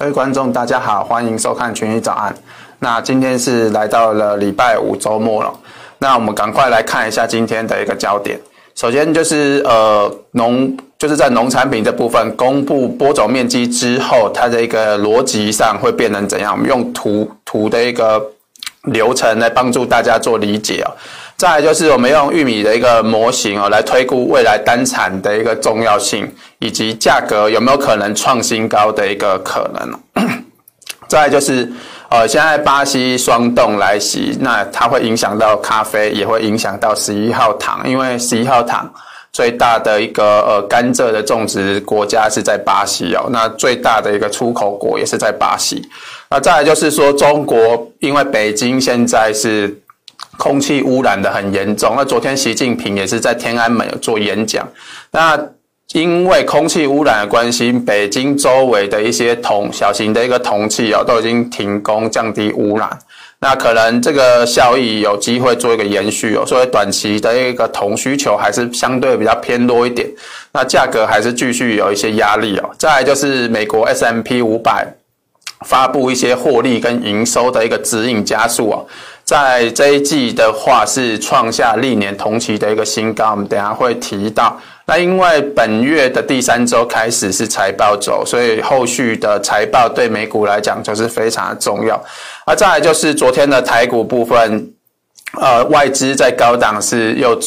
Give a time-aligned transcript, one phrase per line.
[0.00, 2.32] 各位观众，大家好，欢迎收看《群益早安》。
[2.78, 5.52] 那今天是来到了礼拜五周末了，
[5.98, 8.40] 那我们赶快来看一下今天的一个焦点。
[8.74, 16.52] 首先就是呃农，就是在农产品这部分公布播种面积之后，它的一个逻辑上会变成怎样？
[16.52, 18.24] 我们用图图的一个
[18.84, 20.88] 流程来帮助大家做理解哦。
[21.40, 30.28] 再来就是我们用玉米的一个模型哦，来推估未来单产的一个重要性，以及价格有没有可能创新高的一个可能。
[31.08, 31.66] 再来就是
[32.10, 38.92] 呃，现在巴西霜冻来袭，那它会影响到咖啡，也会影响到十一号糖，因为十一号糖
[39.32, 45.88] 最大的一个呃甘蔗的种植国家是在巴西哦，那最大的一个出口国也是在巴西。
[46.28, 49.74] 那再来就是说中国，因为北京现在是。
[50.40, 51.92] 空气污染的很严重。
[51.94, 54.66] 那昨天习近平也是在天安门有做演讲。
[55.10, 55.38] 那
[55.92, 62.88] 因为空气污染的关系，北京周围的一些铜小型的一个铜器哦，都已经停工，降低污染。
[63.40, 70.08] 那可能这个效益有机会做一个延续哦，所以短期的一个铜需求还是相对比较偏多一点。
[70.52, 72.70] 那价格还是继续有一些压力哦。
[72.78, 74.86] 再来就是美国 S M P 五百
[75.66, 78.86] 发布一些获利跟营收的一个指引加速哦。
[79.30, 83.30] 在这一季的话，是创下历年同期的一个新高。
[83.30, 84.60] 我们等下会提到。
[84.86, 92.02] 那因为本月的第三周开始是财报走，所以后续的财报对美股来讲就是非常的重要。
[92.44, 94.68] 而再来就是昨天的台股部分，
[95.40, 97.40] 呃，外资在高档是又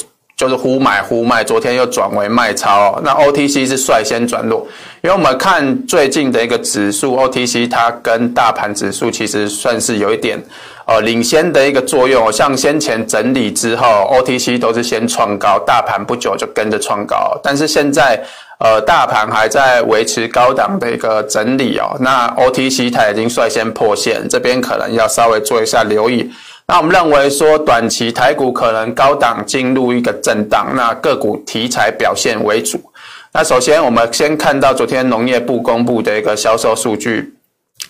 [0.43, 2.99] 就是忽买忽卖，昨天又转为卖超。
[3.01, 4.67] 那 OTC 是率先转弱，
[5.01, 10.37] 因为我们看最近的一个指数 OTC，它跟大盘指数其实算是有一点。
[10.85, 17.39] 呃，领先的一个作用，像先前整理之后，OTC 都是先创高，大盘不久就跟着创高。
[17.41, 18.21] 但是现在，
[18.59, 26.29] 呃，大盘还在维持高档的一个整理哦，那 OTC 它已经率先破线，这边可能要稍微做一下留意。
[26.73, 32.81] 那我们认为说，短期台股可能高档进入一个震荡，那个股题材表现为主。
[33.31, 37.31] 那首先，我们先看到昨天农业部公布的一个销售数据。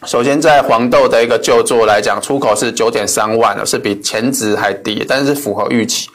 [0.06, 6.10] 首先，在黄豆的一个就作来讲，出口是九点三万，是比前值还低，但是符合预期。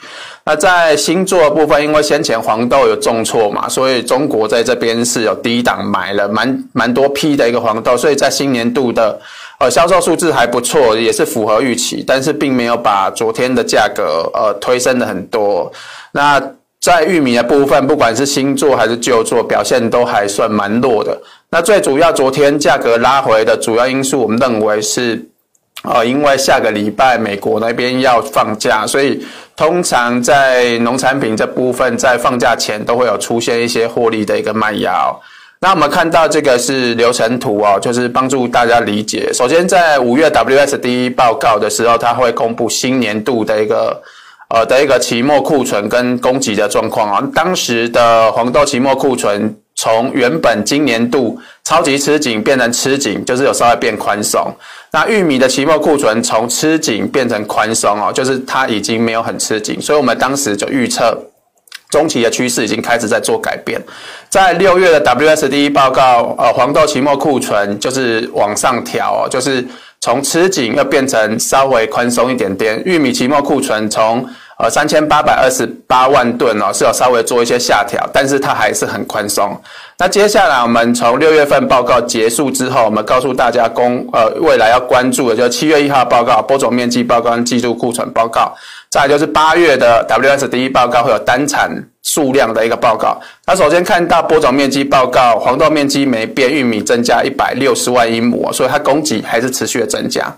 [0.45, 9.19] 那在新作部分，因为先前黄豆有重挫嘛，所以中国在这边是有低档买了蛮蛮多批的一个黄豆，所以在新年度的
[9.59, 15.71] 呃销售数字还不错，也是符合预期，但是并没有把昨天的价格呃推升的很多。
[16.11, 16.41] 那
[16.81, 21.21] 在玉米的部分，不管是新作还是旧作，表现都还算蛮弱的。
[21.49, 25.21] 那最主要，昨天价格拉回的主要因素，我们认为是，
[25.83, 29.21] 呃，因为下个礼拜美国那边要放假，所以
[29.57, 35.19] 通常在农产品这部分，在放假前都会有出现一些获利的一个卖压哦。
[35.61, 39.29] 那我们看到这个是流程图哦，就是帮助大家理解。
[39.33, 44.01] 首先，在五月 WSD 报告的时候，它会公布新年度的一个。
[44.51, 54.51] 呃的一个期末库存跟供给的状况啊，当时的黄豆期末库存从原本今年度超级吃紧变成吃紧，就是有稍微变宽松。
[54.91, 61.15] 那玉米的期末库存从吃紧变成宽松哦，就是它已经没有很吃紧，所以我们当时就预测
[61.89, 63.81] 中期的趋势已经开始在做改变。
[64.29, 69.65] 在六月的 WSD 报告，呃，黄豆期末库存就是往上调，就是。
[70.01, 74.25] 从吃紧又变成稍微宽松一点点，玉米期末库存从
[74.57, 79.61] 呃三千八百二十八万吨哦，是有稍微做一些下调，但是它还是很宽松。
[79.97, 88.55] 那接下来我们从六月份报告结束之后，我们告诉大家公呃未来要关注的就是七月一号报告播种面积报告跟季度库存报告，
[88.89, 91.69] 再就是八月的 WSD 报告会有单产
[92.01, 93.19] 数量的一个报告。
[93.45, 100.35] 那首先看到播种面积报告，黄豆面积没变，玉米增加一百六十万英亩，所以它供给还是持续的增加。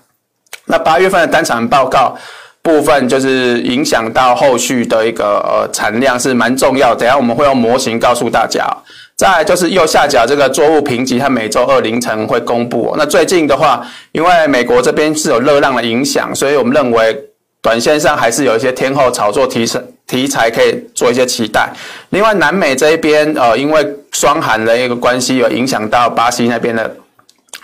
[0.65, 2.15] 那八月份的单产报告
[2.61, 8.67] 部分就是影响到后续的一个呃产量是蛮重要，等下我们会用模型告诉大家。
[9.15, 12.93] 再就是右下角这个作物评级，它每周二凌晨会公布。
[12.97, 13.81] 那最近的话，
[14.11, 17.17] 因为美国这边是有热浪的影响，所以我们认为
[17.61, 21.69] 短线上还是有一些天后炒作题材题材可以做一些期待。
[22.09, 26.95] 另外，南美这一边，呃，因为霜寒的一个关系，有影响到巴西那边的，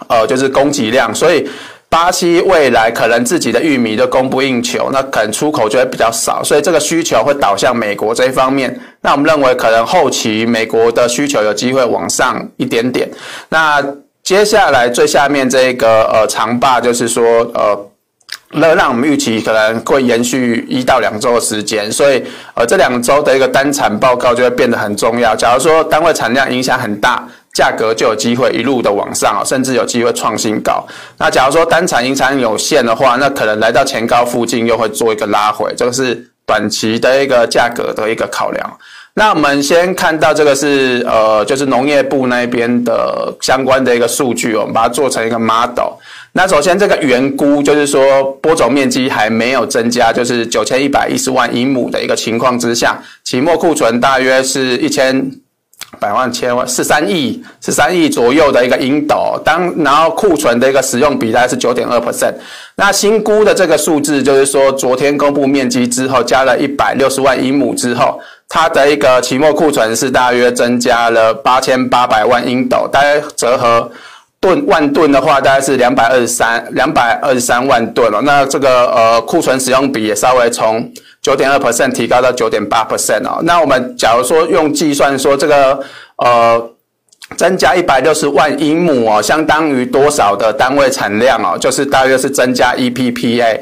[0.08, 1.50] 呃，就是供给量，所以。
[1.90, 8.78] 巴西未来可能自己的玉米都供不应求，那可能出口就会比较少，所以这个需求会导向美国这一方面。
[9.00, 13.10] 那我们认为可能后期美国的需求有机会往上一点点。
[13.48, 13.82] 那
[14.22, 17.24] 接下来最下面这一个呃长霸就是说
[17.54, 17.90] 呃，
[18.52, 22.24] 热浪我们预期可能会延续一到两周的时间，所以
[22.54, 25.36] 呃这两周的一个单产报告就会变得很重要。
[25.36, 27.28] 假如说单位产量影响很大。
[27.54, 30.86] 价格就有机会一路的往上，甚至有机会创新高。
[31.18, 38.78] 那假如说单产、影响有限的话，那可能来到前高附近又会做一个拉回，这个是短期的一个价格的一个考量。
[39.16, 45.94] 那我们先看到这个是呃，就是农业部那边的相关的一个数据，我们把它做成一个 model。
[46.38, 55.32] 那首先这个原估就是说播种面积还没有增加，就是九千一百一十万英亩的一个情况之下，期末库存大约是一千。
[56.00, 62.34] 百万千万十三亿十三亿左右的一个英斗，当然后库存的一个使用比大概是九点二 percent。
[62.76, 68.20] 那新估的这个数字就是说，昨天公布面积之后，加了一百六十万英亩之后，
[68.50, 73.90] 它的一个期末库存是大约增加了八千八百万英斗，大约折合
[74.40, 78.22] 吨万吨的话，大概是两百二十三两百二十三万吨了。
[78.22, 80.92] 那这个呃库存使用比也稍微从。
[81.20, 85.78] 九点二 percent 提高到九点八 percent 哦，那我们假如说用计算说这个
[86.24, 86.70] 呃
[87.36, 91.58] 增加一百六十万英亩哦，相当于多少的单位产量哦？
[91.58, 93.60] 就是大约是增加 EPPA，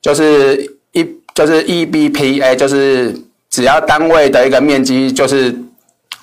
[0.00, 1.04] 就是一
[1.34, 3.12] 就是 EBPA，就是
[3.50, 5.52] 只要单位的一个面积就是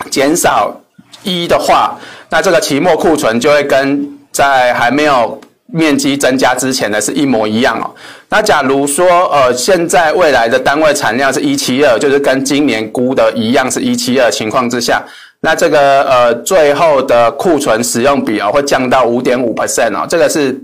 [0.10, 0.80] 减少
[1.26, 1.98] 一的话，
[2.30, 5.38] 那这个期末库存就会跟在还没有。
[5.68, 7.90] 面积增加之前的是一模一样哦。
[8.30, 15.04] 那假如说，呃，现在未来的单位产量是一七二，就是跟今年估的一样是一七二情况之下，
[15.42, 20.06] 那这个呃最后的库存使用比哦会降到五点五 percent 哦。
[20.08, 20.56] 这个是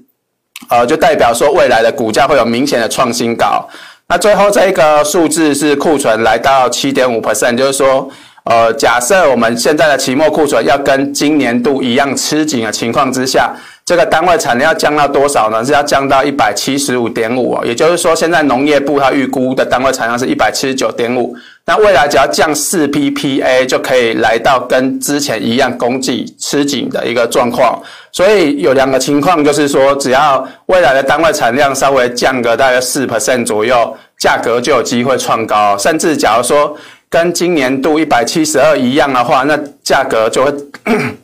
[0.70, 3.68] 呃就代表说未来的股价会有明显的创新高。
[4.08, 8.08] 那最后这个数字是库存来到七点五 percent，就是说，
[8.44, 13.54] 呃，假设我们现在的期末库存要跟今年度一样吃紧的情况之下。
[13.84, 15.66] 这个单位产量要降到多少呢？
[15.66, 21.36] 是要降到一百七十五点五哦，也就是说，现在农业部它预估的单位产量是一百七十九点五，
[21.66, 27.82] 那未来只要降四 ppA 就可以来到跟之前一样供给吃紧的一个状况。
[28.12, 36.78] 所以有两个情况，就是说，只要未来的单位产量稍微降个大约四 percent 左右，价格就有机会创高，甚至假如说
[37.12, 40.52] 跟今年度一百七十二一样的话，那价格就会。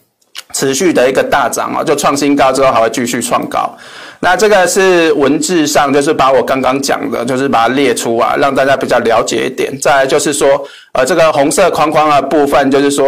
[0.54, 3.70] 持续的一个大涨啊，就创新高之后还会继续创高。
[4.22, 9.78] 那这个是文字上，就是把我刚刚讲的，就是把它列出啊，让大家比较了解一点。
[9.80, 10.48] 再来就是说，
[10.94, 13.06] 呃，这个红色框框的部分，就是说，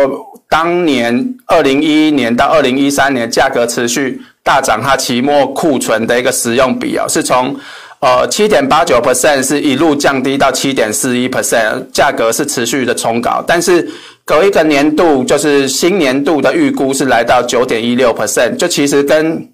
[0.50, 7.56] 当年二零一一年到二零一三年价格持续大涨，它期末库存的一个使用比啊，是从。
[8.00, 13.86] 呃，七点八九 percent 是一路降低到七点四一 percent，价格是持续的冲高，但是
[14.24, 19.46] 隔一个年度就是新年度的预估是来到九点一六 percent，就其实跟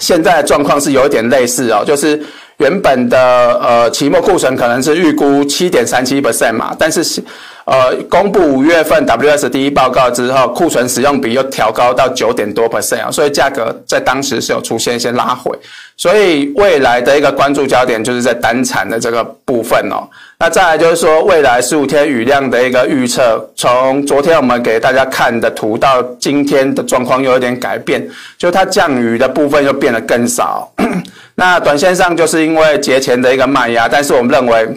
[0.00, 2.18] 现在的状况是有一点类似哦，就是
[2.58, 3.18] 原本的
[3.62, 7.22] 呃期末库存可能是预估七点三七 percent 嘛，但是。
[7.64, 15.56] 呃，公布五月份 WSD 报告之后，库存使用比又调高到九点多 percent 啊，所以价格在当时是有出现一些拉回，
[15.96, 20.02] 所以未来的一个关注焦点就是在单产的这个部分哦。
[20.40, 28.04] 那再来就是说，未来十五天雨量的一个预测，从昨天我们给大家看的图到今天的状况又有点改变，
[28.36, 30.68] 就它降雨的部分又变得更少。
[31.36, 34.68] 那短线上就是因为节前的一个卖压，但是我们认为。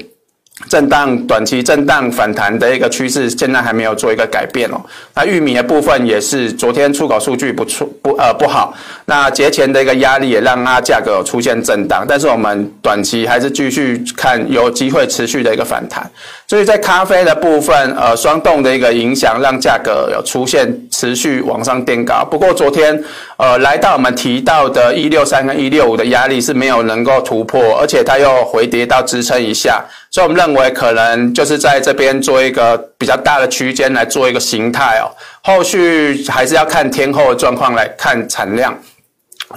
[0.69, 4.79] 震荡，短期震荡反弹的一个趋势，现在还没有做一个改变哦。
[5.13, 8.73] 那玉米的部分也是，昨天出口数据不出，不呃不好。
[9.03, 16.09] 那节前的一个压力也让它价格有出现震荡，但是我们短期还是继续看有机会持续的一个反弹。
[16.47, 22.23] 所以在咖啡的部分，呃，霜冻的一个影响让价格有出现持续往上垫高。
[22.23, 23.03] 不过昨天，
[23.35, 29.83] 呃，来到我们提到的一六三跟一六五的压力是没有能够突破，而且它又回跌到支撑以下，
[30.15, 35.11] 所以我们认为可能就是在这边做一个比较大的区间来做一个形态哦。
[35.43, 38.73] 后续还是要看天后的状况来看产量。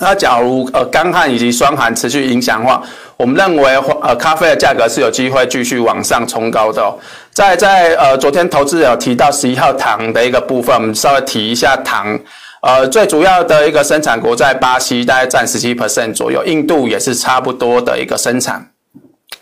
[0.01, 2.83] 那假如呃干旱以及霜寒持续影响的话，
[3.17, 6.99] 我们认为呃咖啡的价格是有机会继续往上冲高的哦。
[7.33, 12.19] 在在呃昨天投资有提到十一号糖的一个部分，我们稍微提一下糖。
[12.63, 18.69] 呃最主要的一个生产国在巴西，大概占十七 percent 左右，印度也是差不多的一个生产。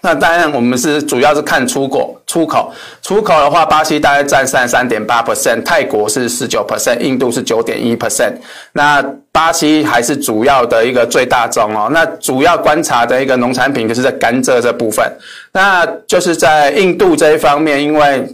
[0.07, 2.73] 那当然，我们是主要是看出口，出口，
[3.03, 8.35] 出口的话，巴西大概占三十三点八 percent，泰国是十九 percent，印度是九点一 percent。
[8.73, 11.91] 那巴西还是主要的一个最大宗哦。
[11.93, 15.05] 那主要观察的一个农产品就是在甘蔗这部分。
[15.53, 18.25] 那就是在印度这一方面，因为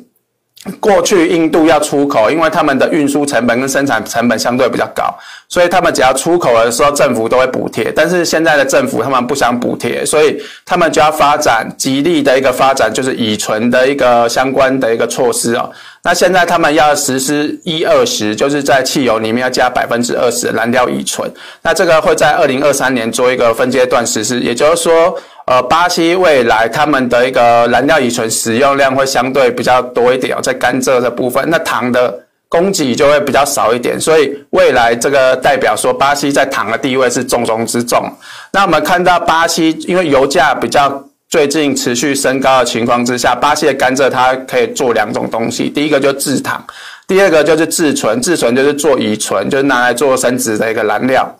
[0.78, 5.12] 过去印度要出口，因为他们的运输成本跟生产成本相对比较高，
[5.48, 7.90] 所以他们只要出口的时候，政府都会补贴。
[7.90, 15.68] 但是现在的政府他们不想补贴，所以他们就要发展极力的一个发展，就是乙醇的一个相关的一个措施哦。
[16.04, 21.28] 那现在他们要实施一二十，就是在汽油里面要加百分之二十燃料乙醇。
[21.62, 25.18] 那这个会在二零二三年做一个分阶段实施，也就是说。
[25.44, 32.16] 呃，巴西未来他们的一个燃料乙醇使用量会相对比较多一点，在甘蔗的部分，那糖的
[32.48, 38.08] 供给就会比较少一点，所以未来这个代表说巴西在糖的地位是重中之重。
[38.52, 46.64] 那我们看到巴西因为油价比较最近持续升高的情况之下，巴西的甘蔗它可以做两种东西，第一个就制糖，
[47.08, 51.36] 第二个就是制醇，制醇就是做乙醇，就是拿来做生质的一个燃料。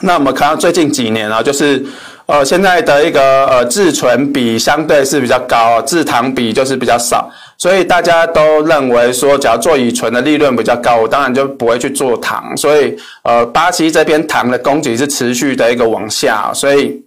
[0.00, 1.84] 那我们看到最近几年啊，就是。
[2.26, 12.56] 呃，现在的一个呃制醇比相对是比较高，制糖比就是比较少，所以大家都认为说，只要做乙醇的利润比较高，我当然就不会去做糖。
[12.56, 17.00] 所以呃，巴西这边糖的供给是持续的一个往下，所以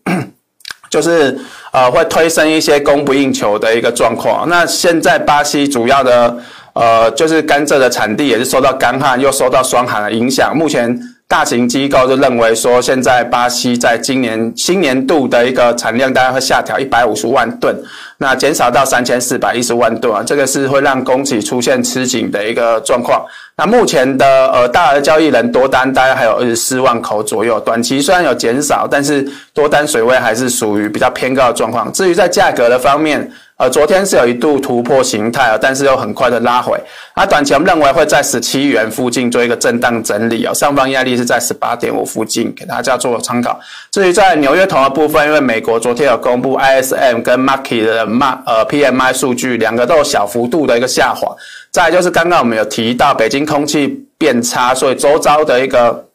[0.90, 1.38] 就是
[1.74, 4.48] 呃会推升一些供不应求的一个状况。
[4.48, 6.38] 那现在巴西主要的
[6.72, 10.98] 呃就是甘蔗的产地也是受到干旱又受到霜寒的影响，目前。
[11.30, 17.80] 大型机构就认为说，现在巴西在今年新年度的一个产量大概会下调一百五十万吨，
[18.18, 23.24] 那减少到三千四百一十万吨啊，这个是会让供给出现吃紧的一个状况。
[23.56, 31.94] 那目前的呃大额交易人多单大概还有二十四万口左右，短期虽然有减少，但是多单水位还是属于比较偏高的状况。
[31.94, 36.82] 至于在价格的方面，呃，昨天是有一度突破形态啊，但是又很快的拉回。
[37.14, 43.60] 啊短期我们认为会在十七元附近做一个震荡整理啊，上方压力是在十八点五附近，给大家做参考。
[43.92, 51.28] 至于在纽约铜的部分，因为美国昨天有公布 ISM 跟 Markit 的 M 呃 PMI 数据，两个都有小幅度的一个下滑。
[51.70, 56.06] 再就是刚刚我们有提到北京空气变差，所以周遭的一个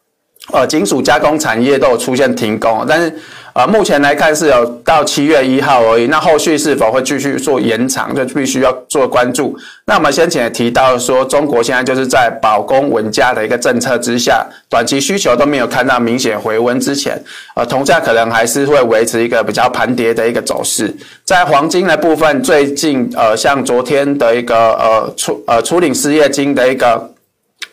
[0.50, 3.14] 呃金属加工产业都有出现停工，但是。
[3.54, 9.56] 呃，目前来看是有到七月一号而已，那后续是否会继续做延长，就必须要做关注。
[9.84, 17.16] 那我们先前也提到说，中国现在就是在保供稳价的一个政策之下，短期需求都没有看到明显回温之前，
[17.54, 20.92] 呃，铜价可能还是会维持一个比较盘跌的一个走势。
[21.24, 27.13] 在黄金的部分，最近呃，像昨天的一个呃初呃初领失业金的一个。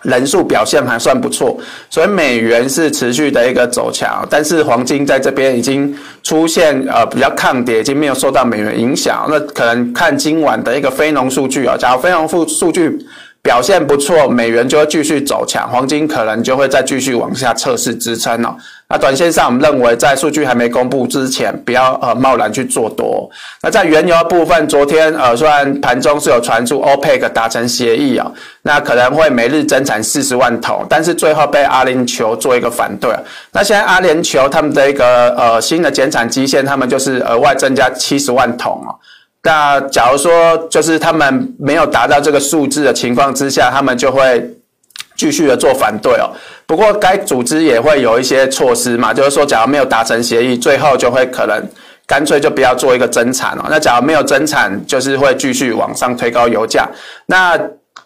[0.04, 1.58] 人数表现还算不错，
[1.90, 9.28] 所以美元是持续的一个走强，但是黄金在这边已经出现呃比较抗跌，已经没有受到美元影响。
[9.30, 12.98] 那可能看今晚的一个非农数据啊，假如非农数数据
[13.44, 18.56] 表现不错，美元就会继续走强，黄金可能就会再继续往下测试支撑哦。
[18.92, 23.30] 那短线上，我们认为在数据还没公布之前，不要呃贸然去做多。
[23.62, 28.30] 那在原油的部分，昨天呃虽然盘中是有传出 OPEC 达成协议啊，
[28.64, 33.10] 那可能会每日增产四十万桶，但是最后被阿联酋做一个反对。
[33.54, 38.92] 那现在阿联酋他们的一个呃新的减产基线，他们就是额外增加七十万桶哦。
[39.44, 44.58] 那假如说就是他们没有达到这个数字的情况之下，他们就会。
[45.22, 46.26] 继续的做反对哦，
[46.66, 51.64] 不过该组织也会有一些措施嘛，就是说，假如没有达成协议，最后就会可能
[52.08, 53.66] 干脆就不要做一个增产哦。
[53.70, 56.90] 那假如没有增产，就是会继续往上推高油价。
[57.28, 57.56] 那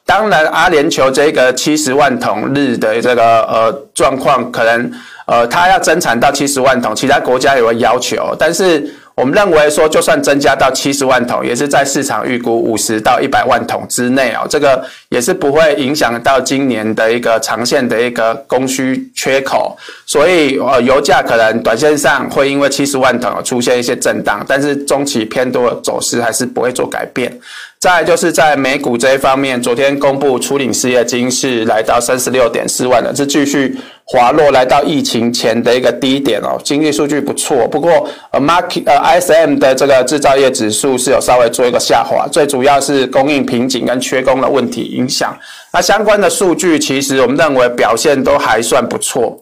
[0.06, 4.92] 当然，阿联酋这个七十万桶日的这个呃状况，可能
[5.26, 8.94] 呃他要增产到七十万桶，其他国家也会要求，但是。
[9.16, 27.32] 我们认为说，就算增加到七十万桶，也是在市场预估五十到一百万桶之内哦，这个也是不会影响到今年的一个长线的一个供需缺口，所以呃，油价可能短线上会因为七十万桶出现一些震荡，但是中期偏多的走势还是不会做改变。
[27.80, 36.60] 再就是在美股这一方面，昨天公布初领失业金是来到三十六点四万的，是继续滑落，来到疫情前的一个低点哦。
[36.64, 45.36] 经济数据不错，不过呃，market 呃，ISM 的这个制造业指数是有稍微做一个下滑，最主要是供应瓶颈跟缺工的问题影响。
[45.74, 49.42] 那相关的数据其实我们认为表现都还算不错。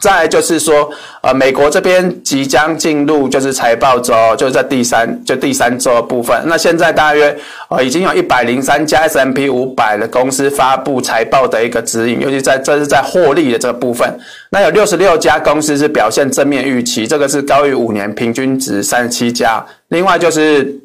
[0.00, 0.90] 再就是说，
[1.22, 6.38] 呃，美国这边即将进入就是财报周，就是在第三就第三周的部分。
[6.46, 7.36] 那现在大约
[7.68, 14.08] 呃已经有一百零三家 S M P 五百的公司发布财报的一个指引，尤其在这是在获利的这个部分。
[14.50, 19.64] 那有六十六家公司是表现正面预期，这个是高于五年平均值三十七家。
[19.88, 20.80] 另外就是。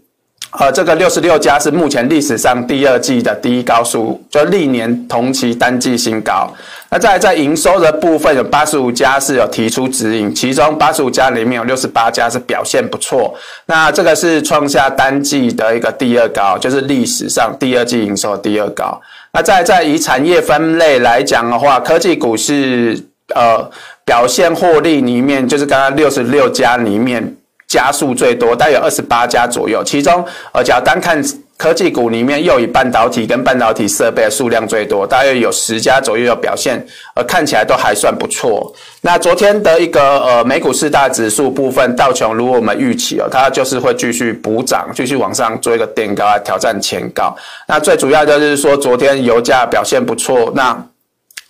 [0.60, 6.54] 呃，这个六十六家是目前历史上第二季的第一高数，就历年同期单季新高。
[6.94, 13.34] 那在在营收的部分，有八十五家是有提出指引，其中八十五家里面有六十八家是表现不错。
[13.66, 19.02] 那这个是创下单季的一个第二高，就是历史上第二季营收第二高。
[19.32, 23.02] 那在在以产业分类来讲的话，科技股是
[23.34, 23.66] 呃
[24.04, 27.38] 表现获利里面，就是刚刚六十六家里面
[27.70, 29.82] 加数最多，大约有二十八家左右。
[29.82, 31.24] 其中呃，只要单看。
[31.62, 38.74] 科技股里面又以半导体跟半导体设备的数量最多，大约有十家左右的表现，呃，看起来都还算不错。
[39.02, 47.32] 那昨天的一个呃美股四大指数部分，道琼如果我们预期哦，它就是会继续补涨，继续往上做一个垫高来挑战前高。
[47.68, 50.76] 那最主要就是说，昨天油价表现不错，那。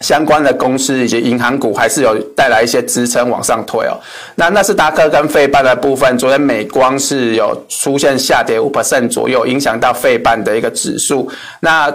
[0.01, 3.99] 相关的公司以及银行股还是有带来一些支撑往上推哦。
[4.35, 11.29] 那纳斯达克跟费半的部分，昨天美光是有出现下跌五 percent 左右，影响到费半的一个指数。
[11.59, 11.93] 那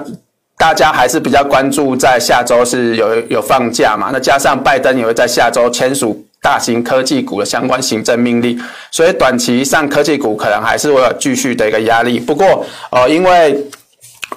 [0.59, 4.11] 大家还是比较关注在下周是有有放假嘛？
[4.13, 8.59] 那加上拜登也会在下周签署大型科技股的相关行政命令，
[8.91, 12.19] 所以短期上科技股可能还是会有继续的一个压力。
[12.19, 13.63] 不过呃，因为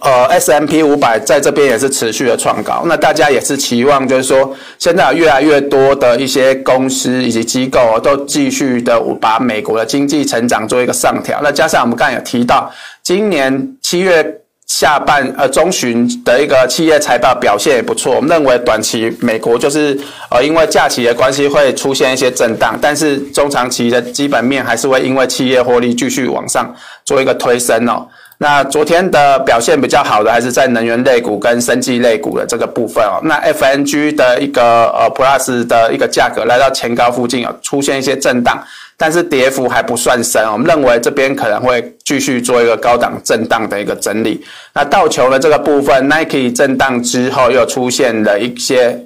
[0.02, 11.40] 呃，S M P 五百在这边也是持续的创高，那大家也是期望，就是说，现在有越来越多的一些公司以及机构都继续的把美国的经济成长做一个上调。
[11.44, 12.72] 那加上我们刚才有提到，
[13.04, 28.08] 今年七月下半呃中旬的一个企业财报表现也不错，我们认为短期美国就是呃因为假期的关系会出现一些震荡，但是中长期的基本面还是会因为企业获利继续往上做一个推升哦。
[28.42, 33.20] 那昨天的表现比较好的还是在能源类股跟生技类股的这个部分哦。
[33.24, 38.64] 那 FNG 的一个呃 Plus 的一个价格来到前高附近，有出现一些震荡，
[38.96, 40.42] 但是跌幅还不算深。
[40.50, 44.42] 我们认为这边可能会继续做一个高档震荡的一个整理。
[44.74, 48.98] 那道琼的这个部分，Nike 震荡之后又出现了一些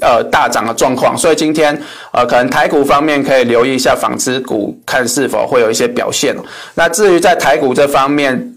[0.00, 1.78] 呃大涨的状况，所以今天
[2.12, 6.34] 呃可能台股方面可以留意一下纺织股，看是否会有一些表现。
[6.74, 8.53] 那至于在台股这方面，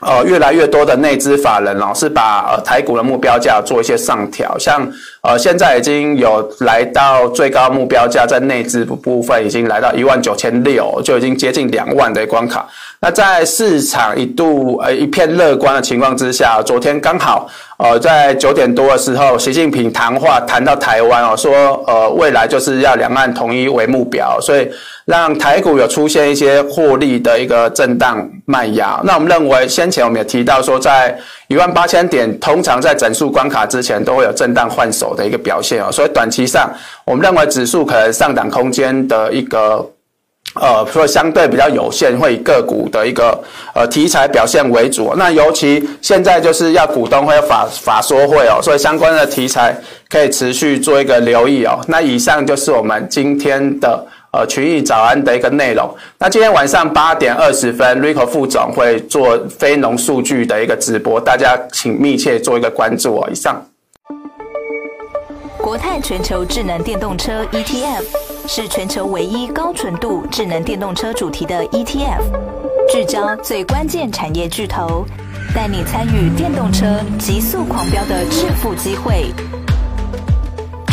[0.00, 4.90] 呃，越来越多的内资法人老，是把呃台股的目标价做一些上调，像
[5.22, 12.66] 呃现在已经有来到最高目标价，在内资部分已经来到一万九千六，就已经接近两万的关卡。
[13.02, 24.68] 那在市场一度呃一片乐观的情况之下，昨天刚好呃在九点多的时候，习近平谈话谈到台湾哦，说呃未来就是要两岸统一为目标，所以
[25.06, 29.00] 让台股有出现一些获利的一个震荡卖压。
[29.04, 31.18] 那我们认为先前我们也提到说，在
[31.50, 36.70] 一万八千点，通常在整数关卡之前都会有震荡换手的一个表现哦，所以短期上
[37.04, 39.84] 我们认为指数可能上档空间的一个。
[40.54, 43.38] 呃，说相对比较有限，会以个股的一个
[43.72, 45.14] 呃题材表现为主。
[45.16, 49.72] 那尤其现在就是要股东会法法说会哦，所以相关的题材
[50.08, 51.78] 可以持续做一个留意哦。
[51.86, 55.92] 那以上就是我们今天的呃群益早安的一个内容。
[56.18, 63.28] 那今天晚上八点二十分，Rico 副总会做非农数据的一个直播，大家请密切做一个关注哦。
[63.30, 63.60] 以上。
[65.58, 68.02] 国泰全球智能电动车 ETF
[68.48, 72.22] 是全球唯一高纯度智能电动车主题的 ETF，
[72.90, 75.04] 聚焦最关键产业巨头，
[75.54, 76.86] 带你参与电动车
[77.18, 79.26] 急速狂飙的致富机会。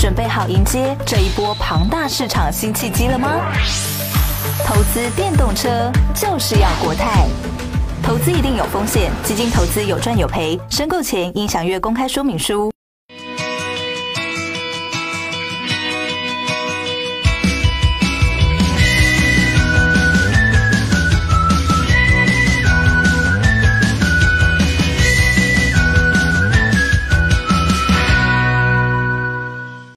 [0.08, 3.41] 准备好迎接这一波庞大市场新契机了吗？
[4.65, 7.28] 投资电动车就是要国泰，
[8.02, 12.72] 投资一定有风险，基金投资有赚有赔，申购前应详阅公开说明书。